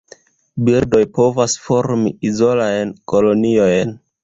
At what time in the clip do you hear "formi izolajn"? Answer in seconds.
1.67-2.97